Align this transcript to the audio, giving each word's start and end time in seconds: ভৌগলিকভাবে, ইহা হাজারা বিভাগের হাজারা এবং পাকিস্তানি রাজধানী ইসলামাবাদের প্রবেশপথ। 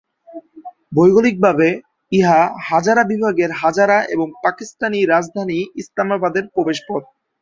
ভৌগলিকভাবে, 0.93 1.67
ইহা 2.11 2.39
হাজারা 2.69 3.03
বিভাগের 3.03 3.51
হাজারা 3.61 3.97
এবং 4.13 4.27
পাকিস্তানি 4.43 4.99
রাজধানী 5.05 5.59
ইসলামাবাদের 5.81 6.45
প্রবেশপথ। 6.53 7.03